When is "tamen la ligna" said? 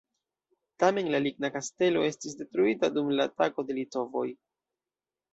0.83-1.51